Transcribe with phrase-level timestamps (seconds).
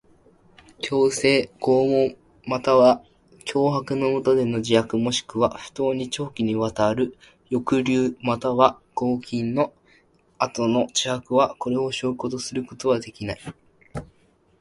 [0.79, 2.17] 強制、拷問
[2.47, 3.03] または
[3.45, 7.15] 脅迫のもとでの自白もしくは不当に長期にわたる
[7.51, 9.71] 抑留または拘禁の
[10.39, 13.39] 後の自白は、これを証拠とすることはできない。